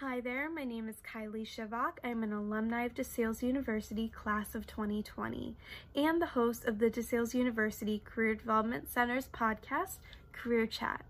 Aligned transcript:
Hi 0.00 0.18
there, 0.20 0.50
my 0.50 0.64
name 0.64 0.88
is 0.88 0.96
Kylie 1.08 1.46
Shivak. 1.46 1.98
I'm 2.02 2.24
an 2.24 2.32
alumni 2.32 2.82
of 2.82 2.94
DeSales 2.94 3.44
University 3.44 4.08
class 4.08 4.56
of 4.56 4.66
2020 4.66 5.54
and 5.94 6.20
the 6.20 6.26
host 6.26 6.64
of 6.64 6.80
the 6.80 6.90
DeSales 6.90 7.32
University 7.32 8.02
Career 8.04 8.34
Development 8.34 8.90
Center's 8.90 9.28
podcast, 9.28 9.98
Career 10.32 10.66
Chat. 10.66 11.04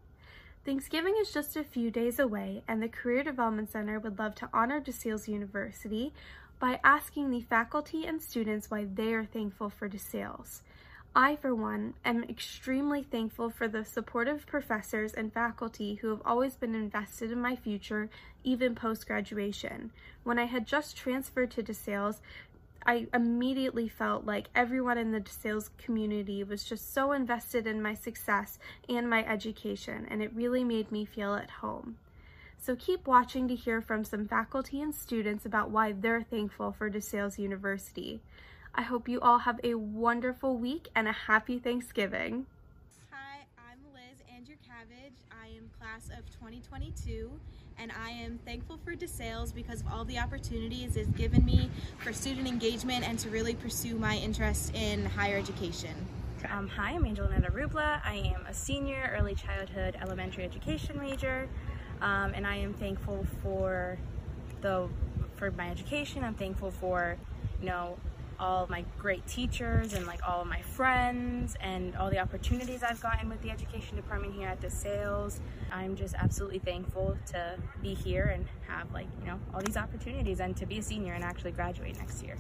Thanksgiving 0.67 1.15
is 1.19 1.33
just 1.33 1.57
a 1.57 1.65
few 1.65 1.91
days 1.91 2.19
away, 2.19 2.63
and 2.69 2.83
the 2.83 2.89
Career 2.91 3.25
Development 3.25 3.73
Center 3.73 3.99
would 3.99 4.19
love 4.19 4.35
to 4.35 4.51
honor 4.53 4.83
DeSales 4.83 5.29
University 5.29 6.13
by 6.61 6.79
asking 6.85 7.31
the 7.31 7.41
faculty 7.41 8.05
and 8.05 8.21
students 8.21 8.71
why 8.71 8.85
they 8.85 9.15
are 9.15 9.25
thankful 9.25 9.71
for 9.71 9.89
DeSales. 9.89 10.61
I, 11.17 11.37
for 11.37 11.55
one, 11.55 11.95
am 12.05 12.25
extremely 12.25 13.05
thankful 13.05 13.49
for 13.49 13.69
the 13.69 13.85
supportive 13.85 14.47
professors 14.47 15.15
and 15.15 15.33
faculty 15.33 15.95
who 15.95 16.09
have 16.09 16.23
always 16.25 16.57
been 16.57 16.75
invested 16.75 17.31
in 17.31 17.41
my 17.41 17.55
future, 17.55 18.11
even 18.43 18.75
post 18.75 19.07
graduation. 19.07 19.93
When 20.25 20.41
I 20.41 20.47
had 20.47 20.67
just 20.67 20.97
transferred 20.97 21.53
to 21.53 21.63
DeSales, 21.63 22.19
I 22.85 23.07
immediately 23.15 23.89
felt 23.89 24.27
like 24.27 24.51
everyone 24.57 24.99
in 24.99 25.13
the 25.13 25.21
DeSales 25.21 25.71
community 25.79 26.43
was 26.43 26.65
just 26.65 26.93
so 26.93 27.13
invested 27.13 27.69
in 27.69 27.81
my 27.81 27.95
success 27.95 28.59
and 28.89 29.09
my 29.09 29.25
education, 29.25 30.07
and 30.11 30.21
it 30.21 30.35
really 30.35 30.65
made 30.65 30.91
me 30.91 31.05
feel 31.05 31.35
at 31.35 31.49
home. 31.49 31.97
So 32.59 32.75
keep 32.75 33.07
watching 33.07 33.47
to 33.49 33.55
hear 33.55 33.81
from 33.81 34.05
some 34.05 34.27
faculty 34.27 34.83
and 34.83 34.93
students 34.93 35.47
about 35.47 35.71
why 35.71 35.93
they're 35.93 36.23
thankful 36.23 36.73
for 36.73 36.91
DeSales 36.91 37.39
University. 37.39 38.21
I 38.77 38.83
hope 38.83 39.09
you 39.09 39.21
all 39.21 39.39
have 39.39 39.61
a 39.63 39.77
wonderful 39.77 40.57
week 40.57 40.89
and 40.97 41.07
a 41.07 41.13
happy 41.13 41.61
Thanksgiving. 41.61 42.47
Hi, 43.13 43.47
I'm 43.57 43.79
Liz 43.93 44.19
Andrew 44.35 44.57
Cabbage. 44.67 45.15
I 45.31 45.47
am 45.57 45.71
class 45.79 46.07
of 46.07 46.29
2022 46.33 47.31
and 47.79 47.93
I 47.93 48.11
am 48.11 48.41
thankful 48.45 48.81
for 48.85 48.97
DeSales 48.97 49.55
because 49.55 49.83
of 49.83 49.87
all 49.93 50.05
the 50.05 50.19
opportunities 50.19 50.97
it's 50.97 51.09
given 51.11 51.45
me 51.45 51.71
for 51.99 52.13
student 52.13 52.49
engagement 52.49 53.09
and 53.09 53.17
to 53.21 53.31
really 53.31 53.55
pursue 53.55 53.95
my 53.95 54.17
interest 54.17 54.75
in 54.75 55.05
higher 55.05 55.39
education. 55.39 55.95
Um, 56.51 56.67
hi, 56.67 56.95
I'm 56.95 57.07
Angelina 57.07 57.51
Rubla. 57.51 58.01
I 58.05 58.33
am 58.35 58.45
a 58.47 58.55
senior 58.55 59.17
early 59.17 59.37
childhood 59.37 59.97
elementary 60.03 60.43
education 60.43 60.99
major 60.99 61.49
um, 62.01 62.33
and 62.35 62.45
I 62.45 62.57
am 62.57 62.75
thankful 62.75 63.25
for 63.41 63.99
the 64.63 64.89
for 65.37 65.53
my 65.53 65.71
education. 65.71 66.25
I'm 66.25 66.35
thankful 66.35 66.73
for 66.73 67.17
you 67.61 67.67
know 67.69 67.99
all 68.39 68.67
my 68.69 68.85
great 68.99 69.27
teachers 69.27 69.95
and 69.95 70.07
like 70.07 70.21
all 70.27 70.43
of 70.43 70.47
my 70.47 70.63
friends 70.63 71.57
and 71.61 71.95
all 71.97 72.11
the 72.11 72.19
opportunities 72.19 72.83
I've 72.83 73.01
gotten 73.01 73.29
with 73.29 73.41
the 73.43 73.51
education 73.51 73.97
department 73.97 74.35
here 74.35 74.49
at 74.49 74.61
DeSales. 74.61 75.41
I'm 75.73 75.97
just 75.97 76.15
absolutely 76.15 76.59
thankful 76.59 77.17
to 77.33 77.57
be 77.83 77.95
here 77.95 78.25
and 78.25 78.47
have 78.69 78.93
like, 78.93 79.07
you 79.21 79.27
know, 79.27 79.39
all 79.53 79.61
these 79.61 79.77
opportunities 79.77 80.41
and 80.41 80.57
to 80.57 80.67
be 80.67 80.79
a 80.79 80.83
senior 80.83 81.15
and 81.15 81.25
actually 81.25 81.53
graduate 81.53 81.97
next 81.99 82.23
year. 82.23 82.37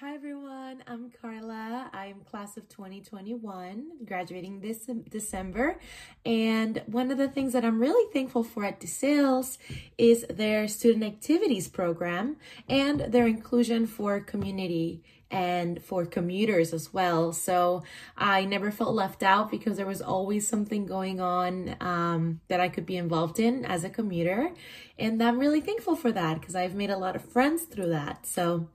Hi 0.00 0.12
everyone, 0.12 0.82
I'm 0.88 1.12
Carla. 1.22 1.88
I'm 1.92 2.22
class 2.28 2.56
of 2.56 2.68
2021, 2.68 4.04
graduating 4.04 4.60
this 4.60 4.90
December. 5.08 5.78
And 6.26 6.82
one 6.86 7.12
of 7.12 7.18
the 7.18 7.28
things 7.28 7.52
that 7.52 7.64
I'm 7.64 7.78
really 7.78 8.12
thankful 8.12 8.42
for 8.42 8.64
at 8.64 8.80
DeSales 8.80 9.56
is 9.96 10.26
their 10.28 10.66
student 10.66 11.04
activities 11.04 11.68
program 11.68 12.38
and 12.68 13.02
their 13.02 13.28
inclusion 13.28 13.86
for 13.86 14.18
community 14.18 15.04
and 15.30 15.80
for 15.80 16.04
commuters 16.04 16.72
as 16.72 16.92
well. 16.92 17.32
So 17.32 17.84
I 18.16 18.46
never 18.46 18.72
felt 18.72 18.96
left 18.96 19.22
out 19.22 19.48
because 19.48 19.76
there 19.76 19.86
was 19.86 20.02
always 20.02 20.46
something 20.48 20.86
going 20.86 21.20
on 21.20 21.76
um, 21.80 22.40
that 22.48 22.58
I 22.58 22.68
could 22.68 22.84
be 22.84 22.96
involved 22.96 23.38
in 23.38 23.64
as 23.64 23.84
a 23.84 23.90
commuter. 23.90 24.50
And 24.98 25.22
I'm 25.22 25.38
really 25.38 25.60
thankful 25.60 25.94
for 25.94 26.10
that 26.10 26.40
because 26.40 26.56
I've 26.56 26.74
made 26.74 26.90
a 26.90 26.98
lot 26.98 27.14
of 27.14 27.24
friends 27.24 27.62
through 27.62 27.90
that. 27.90 28.26
So 28.26 28.68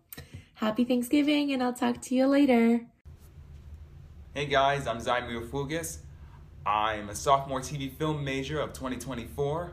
Happy 0.60 0.84
Thanksgiving, 0.84 1.54
and 1.54 1.64
I'll 1.64 1.72
talk 1.72 2.02
to 2.02 2.16
you 2.16 2.28
later. 2.28 2.82
Hey 4.34 4.46
guys, 4.46 4.88
I'm 4.88 4.98
Zymir 4.98 5.48
Fugas. 5.48 6.00
I'm 6.66 7.08
a 7.08 7.16
sophomore 7.16 7.62
TV 7.62 7.90
film 7.90 8.26
major 8.26 8.60
of 8.60 8.74
2024, 8.74 9.72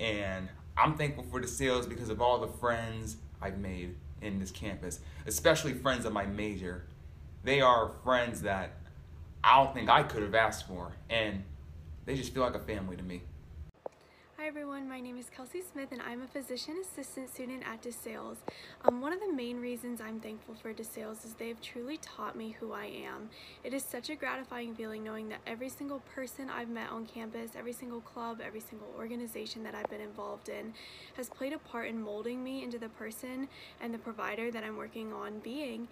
and 0.00 0.48
I'm 0.76 0.96
thankful 0.96 1.22
for 1.30 1.40
DeSales 1.40 1.88
because 1.88 2.08
of 2.08 2.20
all 2.20 2.40
the 2.40 2.48
friends 2.48 3.18
I've 3.40 3.58
made 3.58 3.94
in 4.20 4.40
this 4.40 4.50
campus, 4.50 4.98
especially 5.28 5.74
friends 5.74 6.04
of 6.04 6.12
my 6.12 6.26
major. 6.26 6.86
They 7.44 7.60
are 7.60 7.92
friends 8.02 8.42
that 8.42 8.72
I 9.44 9.62
don't 9.62 9.72
think 9.72 9.88
I 9.88 10.02
could 10.02 10.24
have 10.24 10.34
asked 10.34 10.66
for, 10.66 10.90
and 11.08 11.44
they 12.04 12.16
just 12.16 12.34
feel 12.34 12.42
like 12.42 12.56
a 12.56 12.58
family 12.58 12.96
to 12.96 13.02
me. 13.04 13.22
Hi 14.40 14.46
everyone, 14.46 14.88
my 14.88 15.00
name 15.00 15.18
is 15.18 15.26
Kelsey 15.28 15.60
Smith 15.60 15.92
and 15.92 16.00
I'm 16.00 16.22
a 16.22 16.26
physician 16.26 16.76
assistant 16.80 17.28
student 17.28 17.62
at 17.70 17.82
DeSales. 17.82 18.38
Um, 18.86 19.02
one 19.02 19.12
of 19.12 19.20
the 19.20 19.30
main 19.30 19.60
reasons 19.60 20.00
I'm 20.00 20.18
thankful 20.18 20.54
for 20.54 20.72
DeSales 20.72 21.26
is 21.26 21.34
they've 21.34 21.60
truly 21.60 21.98
taught 21.98 22.36
me 22.36 22.56
who 22.58 22.72
I 22.72 22.86
am. 22.86 23.28
It 23.64 23.74
is 23.74 23.84
such 23.84 24.08
a 24.08 24.16
gratifying 24.16 24.74
feeling 24.74 25.04
knowing 25.04 25.28
that 25.28 25.40
every 25.46 25.68
single 25.68 26.00
person 26.14 26.48
I've 26.48 26.70
met 26.70 26.88
on 26.90 27.04
campus, 27.04 27.50
every 27.54 27.74
single 27.74 28.00
club, 28.00 28.40
every 28.42 28.60
single 28.60 28.88
organization 28.96 29.62
that 29.64 29.74
I've 29.74 29.90
been 29.90 30.00
involved 30.00 30.48
in 30.48 30.72
has 31.18 31.28
played 31.28 31.52
a 31.52 31.58
part 31.58 31.88
in 31.88 32.00
molding 32.00 32.42
me 32.42 32.64
into 32.64 32.78
the 32.78 32.88
person 32.88 33.46
and 33.82 33.92
the 33.92 33.98
provider 33.98 34.50
that 34.52 34.64
I'm 34.64 34.78
working 34.78 35.12
on 35.12 35.40
being. 35.40 35.86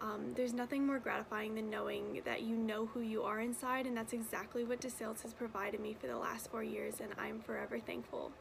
Um, 0.00 0.32
there's 0.34 0.52
nothing 0.52 0.86
more 0.86 0.98
gratifying 0.98 1.54
than 1.54 1.70
knowing 1.70 2.20
that 2.24 2.42
you 2.42 2.56
know 2.56 2.86
who 2.86 3.00
you 3.00 3.22
are 3.22 3.40
inside, 3.40 3.86
and 3.86 3.96
that's 3.96 4.12
exactly 4.12 4.64
what 4.64 4.80
DeSales 4.80 5.22
has 5.22 5.32
provided 5.32 5.80
me 5.80 5.96
for 5.98 6.06
the 6.06 6.16
last 6.16 6.50
four 6.50 6.62
years, 6.62 7.00
and 7.00 7.12
I'm 7.18 7.40
forever 7.40 7.78
thankful. 7.78 8.32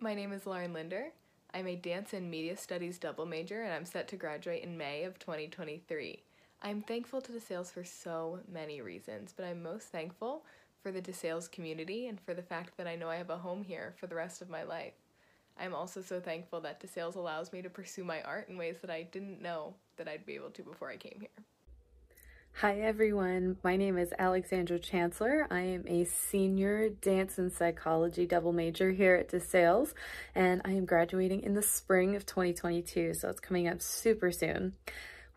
My 0.00 0.14
name 0.14 0.32
is 0.32 0.46
Lauren 0.46 0.72
Linder. 0.72 1.08
I'm 1.52 1.66
a 1.66 1.76
dance 1.76 2.12
and 2.12 2.30
media 2.30 2.56
studies 2.56 2.98
double 2.98 3.26
major, 3.26 3.62
and 3.62 3.74
I'm 3.74 3.84
set 3.84 4.08
to 4.08 4.16
graduate 4.16 4.62
in 4.62 4.78
May 4.78 5.04
of 5.04 5.18
2023. 5.18 6.22
I'm 6.62 6.82
thankful 6.82 7.20
to 7.22 7.32
DeSales 7.32 7.72
for 7.72 7.84
so 7.84 8.40
many 8.50 8.80
reasons, 8.80 9.34
but 9.36 9.44
I'm 9.44 9.62
most 9.62 9.88
thankful 9.88 10.44
for 10.82 10.92
the 10.92 11.02
DeSales 11.02 11.50
community 11.50 12.06
and 12.06 12.20
for 12.20 12.34
the 12.34 12.42
fact 12.42 12.76
that 12.76 12.86
I 12.86 12.96
know 12.96 13.08
I 13.08 13.16
have 13.16 13.30
a 13.30 13.38
home 13.38 13.62
here 13.62 13.94
for 13.98 14.06
the 14.06 14.14
rest 14.14 14.40
of 14.40 14.48
my 14.48 14.62
life. 14.62 14.94
I'm 15.58 15.74
also 15.74 16.00
so 16.00 16.20
thankful 16.20 16.60
that 16.62 16.80
DeSales 16.80 17.16
allows 17.16 17.52
me 17.52 17.62
to 17.62 17.70
pursue 17.70 18.04
my 18.04 18.22
art 18.22 18.48
in 18.48 18.56
ways 18.56 18.76
that 18.80 18.90
I 18.90 19.02
didn't 19.02 19.42
know 19.42 19.74
that 19.96 20.08
I'd 20.08 20.26
be 20.26 20.34
able 20.34 20.50
to 20.50 20.62
before 20.62 20.90
I 20.90 20.96
came 20.96 21.18
here. 21.20 21.28
Hi 22.54 22.80
everyone, 22.80 23.56
my 23.62 23.76
name 23.76 23.96
is 23.96 24.12
Alexandra 24.18 24.78
Chancellor. 24.78 25.46
I 25.50 25.60
am 25.60 25.84
a 25.86 26.04
senior 26.04 26.90
dance 26.90 27.38
and 27.38 27.50
psychology 27.50 28.26
double 28.26 28.52
major 28.52 28.90
here 28.90 29.14
at 29.14 29.30
DeSales 29.30 29.94
and 30.34 30.60
I 30.64 30.72
am 30.72 30.84
graduating 30.84 31.42
in 31.42 31.54
the 31.54 31.62
spring 31.62 32.16
of 32.16 32.26
2022, 32.26 33.14
so 33.14 33.28
it's 33.30 33.40
coming 33.40 33.66
up 33.66 33.80
super 33.80 34.30
soon. 34.30 34.74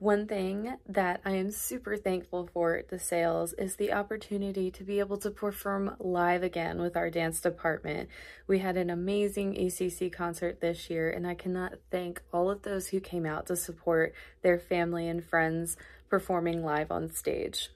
One 0.03 0.27
thing 0.27 0.75
that 0.89 1.21
I 1.23 1.35
am 1.35 1.49
super 1.49 1.95
thankful 1.95 2.49
for 2.51 2.75
at 2.75 2.89
DeSales 2.89 3.53
is 3.57 3.77
the 3.77 3.93
opportunity 3.93 4.69
to 4.69 4.83
be 4.83 4.99
able 4.99 5.15
to 5.19 5.31
perform 5.31 5.95
live 5.97 6.43
again 6.43 6.81
with 6.81 6.97
our 6.97 7.09
dance 7.09 7.39
department. 7.39 8.09
We 8.45 8.59
had 8.59 8.75
an 8.75 8.89
amazing 8.89 9.55
ACC 9.55 10.11
concert 10.11 10.59
this 10.59 10.89
year, 10.89 11.09
and 11.09 11.25
I 11.25 11.35
cannot 11.35 11.75
thank 11.89 12.21
all 12.33 12.49
of 12.49 12.63
those 12.63 12.87
who 12.87 12.99
came 12.99 13.25
out 13.25 13.45
to 13.45 13.55
support 13.55 14.13
their 14.41 14.59
family 14.59 15.07
and 15.07 15.23
friends 15.23 15.77
performing 16.09 16.65
live 16.65 16.91
on 16.91 17.09
stage. 17.09 17.69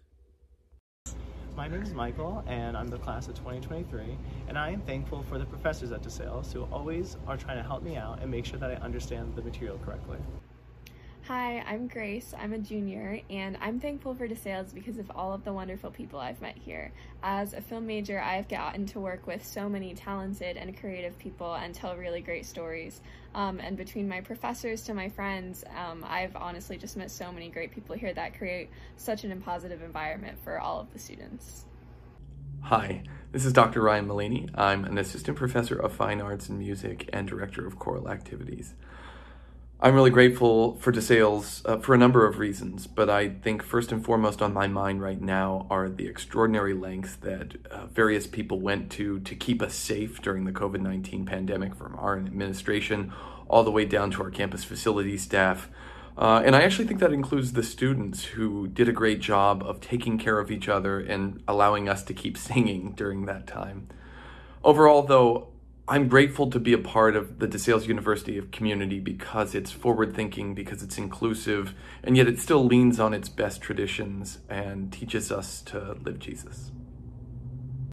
My 1.55 1.69
name 1.69 1.81
is 1.81 1.93
Michael, 1.93 2.43
and 2.45 2.75
I'm 2.75 2.89
the 2.89 2.99
class 2.99 3.29
of 3.29 3.35
2023, 3.35 4.17
and 4.49 4.57
I 4.57 4.71
am 4.71 4.81
thankful 4.81 5.23
for 5.29 5.39
the 5.39 5.45
professors 5.45 5.93
at 5.93 6.01
DeSales 6.01 6.51
who 6.51 6.63
always 6.73 7.15
are 7.25 7.37
trying 7.37 7.55
to 7.55 7.63
help 7.63 7.83
me 7.83 7.95
out 7.95 8.21
and 8.21 8.29
make 8.29 8.43
sure 8.43 8.59
that 8.59 8.69
I 8.69 8.75
understand 8.83 9.33
the 9.37 9.41
material 9.41 9.79
correctly. 9.85 10.17
Hi, 11.27 11.61
I'm 11.67 11.87
Grace. 11.89 12.33
I'm 12.39 12.53
a 12.53 12.57
junior, 12.57 13.19
and 13.29 13.57
I'm 13.59 13.81
thankful 13.81 14.15
for 14.15 14.29
DeSales 14.29 14.73
because 14.73 14.97
of 14.97 15.11
all 15.13 15.33
of 15.33 15.43
the 15.43 15.51
wonderful 15.51 15.91
people 15.91 16.21
I've 16.21 16.39
met 16.39 16.57
here. 16.57 16.93
As 17.21 17.51
a 17.51 17.59
film 17.59 17.85
major, 17.85 18.21
I've 18.21 18.47
gotten 18.47 18.85
to 18.85 19.01
work 19.01 19.27
with 19.27 19.45
so 19.45 19.67
many 19.67 19.93
talented 19.93 20.55
and 20.55 20.79
creative 20.79 21.19
people 21.19 21.53
and 21.55 21.75
tell 21.75 21.97
really 21.97 22.21
great 22.21 22.45
stories. 22.45 23.01
Um, 23.35 23.59
and 23.59 23.75
between 23.75 24.07
my 24.07 24.21
professors 24.21 24.83
to 24.83 24.93
my 24.93 25.09
friends, 25.09 25.65
um, 25.75 26.05
I've 26.07 26.33
honestly 26.37 26.77
just 26.77 26.95
met 26.95 27.11
so 27.11 27.29
many 27.29 27.49
great 27.49 27.71
people 27.71 27.97
here 27.97 28.13
that 28.13 28.37
create 28.37 28.69
such 28.95 29.25
an 29.25 29.41
positive 29.41 29.81
environment 29.81 30.37
for 30.45 30.61
all 30.61 30.79
of 30.79 30.93
the 30.93 30.99
students. 30.99 31.65
Hi, 32.61 33.03
this 33.33 33.43
is 33.43 33.51
Dr. 33.51 33.81
Ryan 33.81 34.07
Mullaney. 34.07 34.47
I'm 34.55 34.85
an 34.85 34.97
assistant 34.97 35.35
professor 35.35 35.75
of 35.75 35.91
fine 35.91 36.21
arts 36.21 36.47
and 36.47 36.57
music 36.57 37.09
and 37.11 37.27
director 37.27 37.67
of 37.67 37.77
choral 37.77 38.09
activities. 38.09 38.75
I'm 39.79 39.93
really 39.93 40.09
grateful 40.09 40.75
for 40.77 40.91
DeSales 40.91 41.61
uh, 41.63 41.77
for 41.77 41.93
a 41.93 41.99
number 41.99 42.25
of 42.25 42.39
reasons, 42.39 42.87
but 42.87 43.11
I 43.11 43.29
think 43.29 43.61
first 43.61 43.91
and 43.91 44.03
foremost 44.03 44.41
on 44.41 44.51
my 44.51 44.65
mind 44.65 45.03
right 45.03 45.21
now 45.21 45.67
are 45.69 45.87
the 45.87 46.07
extraordinary 46.07 46.73
lengths 46.73 47.15
that 47.17 47.63
uh, 47.69 47.85
various 47.85 48.25
people 48.25 48.59
went 48.59 48.89
to 48.93 49.19
to 49.19 49.35
keep 49.35 49.61
us 49.61 49.75
safe 49.75 50.19
during 50.19 50.45
the 50.45 50.51
COVID 50.51 50.81
19 50.81 51.27
pandemic, 51.27 51.75
from 51.75 51.95
our 51.99 52.17
administration 52.17 53.13
all 53.47 53.63
the 53.63 53.69
way 53.69 53.85
down 53.85 54.09
to 54.09 54.23
our 54.23 54.31
campus 54.31 54.63
facility 54.63 55.15
staff. 55.15 55.69
Uh, 56.17 56.41
and 56.43 56.55
I 56.55 56.63
actually 56.63 56.87
think 56.87 56.99
that 56.99 57.13
includes 57.13 57.53
the 57.53 57.61
students 57.61 58.23
who 58.23 58.67
did 58.67 58.89
a 58.89 58.91
great 58.91 59.19
job 59.19 59.61
of 59.61 59.79
taking 59.79 60.17
care 60.17 60.39
of 60.39 60.49
each 60.49 60.67
other 60.67 60.99
and 60.99 61.43
allowing 61.47 61.87
us 61.87 62.01
to 62.05 62.15
keep 62.15 62.35
singing 62.49 62.93
during 62.93 63.27
that 63.27 63.45
time. 63.45 63.89
Overall, 64.63 65.03
though, 65.03 65.49
I'm 65.89 66.09
grateful 66.09 66.49
to 66.49 66.59
be 66.59 66.73
a 66.73 66.77
part 66.77 67.15
of 67.15 67.39
the 67.39 67.47
DeSales 67.47 67.87
University 67.87 68.37
of 68.37 68.51
Community 68.51 68.99
because 68.99 69.55
it's 69.55 69.71
forward 69.71 70.13
thinking, 70.13 70.53
because 70.53 70.83
it's 70.83 70.97
inclusive, 70.97 71.73
and 72.03 72.17
yet 72.17 72.27
it 72.27 72.39
still 72.39 72.65
leans 72.65 72.99
on 72.99 73.13
its 73.13 73.29
best 73.29 73.61
traditions 73.61 74.39
and 74.49 74.91
teaches 74.91 75.31
us 75.31 75.61
to 75.61 75.95
live 76.03 76.19
Jesus. 76.19 76.71